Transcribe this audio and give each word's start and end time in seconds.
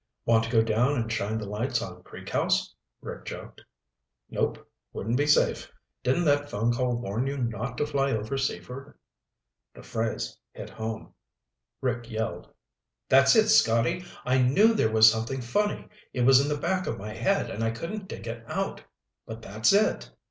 "Want 0.25 0.45
to 0.45 0.49
go 0.49 0.63
down 0.63 0.95
and 0.99 1.11
shine 1.11 1.37
the 1.37 1.45
lights 1.47 1.79
on 1.79 2.01
Creek 2.01 2.27
House?" 2.29 2.73
Rick 3.01 3.25
joked. 3.25 3.61
"Nope. 4.31 4.67
Wouldn't 4.93 5.15
be 5.15 5.27
safe. 5.27 5.71
Didn't 6.01 6.25
that 6.25 6.49
phone 6.49 6.73
call 6.73 6.95
warn 6.95 7.27
you 7.27 7.37
not 7.37 7.77
to 7.77 7.85
fly 7.85 8.11
over 8.11 8.35
Seaford?" 8.35 8.97
The 9.75 9.83
phrase 9.83 10.39
hit 10.53 10.71
home. 10.71 11.13
Rick 11.81 12.09
yelled, 12.09 12.49
"That's 13.09 13.35
it! 13.35 13.49
Scotty, 13.49 14.03
I 14.25 14.39
knew 14.39 14.73
there 14.73 14.91
was 14.91 15.07
something 15.07 15.39
funny. 15.39 15.87
It 16.13 16.21
was 16.21 16.39
in 16.41 16.47
the 16.47 16.57
back 16.59 16.87
of 16.87 16.97
my 16.97 17.13
head 17.13 17.51
and 17.51 17.63
I 17.63 17.69
couldn't 17.69 18.07
dig 18.07 18.25
it 18.25 18.43
out. 18.47 18.83
But 19.27 19.43
that's 19.43 19.71
it! 19.71 20.09